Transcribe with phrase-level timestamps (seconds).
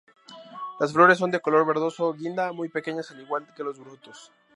[0.79, 4.31] Las flores son de color verdoso guinda, muy pequeñas al igual que los frutos.